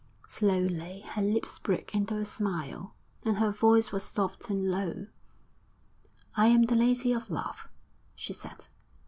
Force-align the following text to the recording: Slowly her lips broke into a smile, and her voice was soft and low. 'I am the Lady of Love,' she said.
Slowly 0.29 1.01
her 1.09 1.21
lips 1.21 1.59
broke 1.59 1.93
into 1.93 2.15
a 2.15 2.25
smile, 2.25 2.95
and 3.21 3.37
her 3.37 3.51
voice 3.51 3.91
was 3.91 4.01
soft 4.01 4.49
and 4.49 4.63
low. 4.71 5.05
'I 6.35 6.47
am 6.47 6.63
the 6.63 6.75
Lady 6.75 7.13
of 7.13 7.29
Love,' 7.29 7.67
she 8.15 8.33
said. 8.33 8.65